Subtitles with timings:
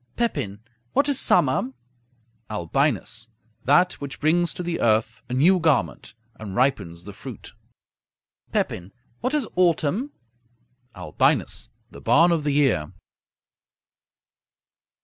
[0.15, 0.61] Pepin
[0.93, 1.73] What is summer?
[2.49, 3.29] Albinus
[3.65, 7.53] That which brings to the earth a new garment, and ripens the fruit.
[8.51, 10.11] Pepin What is autumn?
[10.95, 12.91] Albinus The barn of the year.